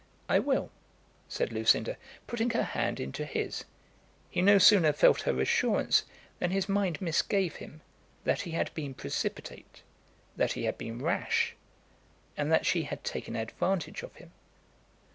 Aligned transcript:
"I 0.27 0.39
will," 0.39 0.71
said 1.29 1.53
Lucinda, 1.53 1.95
putting 2.25 2.49
her 2.49 2.63
hand 2.63 2.99
into 2.99 3.23
his. 3.23 3.65
He 4.31 4.41
no 4.41 4.57
sooner 4.57 4.93
felt 4.93 5.21
her 5.21 5.39
assurance 5.39 6.05
than 6.39 6.49
his 6.49 6.67
mind 6.67 6.99
misgave 7.01 7.57
him 7.57 7.81
that 8.23 8.41
he 8.41 8.49
had 8.49 8.73
been 8.73 8.95
precipitate, 8.95 9.83
that 10.37 10.53
he 10.53 10.63
had 10.63 10.79
been 10.79 11.03
rash, 11.03 11.55
and 12.35 12.51
that 12.51 12.65
she 12.65 12.81
had 12.85 13.03
taken 13.03 13.35
advantage 13.35 14.01
of 14.01 14.15
him. 14.15 14.31